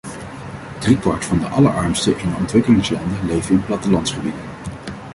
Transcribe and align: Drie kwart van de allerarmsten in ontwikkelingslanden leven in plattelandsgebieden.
Drie 0.79 0.97
kwart 0.97 1.25
van 1.25 1.39
de 1.39 1.45
allerarmsten 1.47 2.19
in 2.19 2.35
ontwikkelingslanden 2.35 3.25
leven 3.27 3.55
in 3.55 3.65
plattelandsgebieden. 3.65 4.39